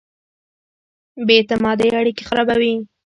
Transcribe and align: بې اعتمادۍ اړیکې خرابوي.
بې 1.25 1.33
اعتمادۍ 1.39 1.89
اړیکې 1.99 2.23
خرابوي. 2.29 2.73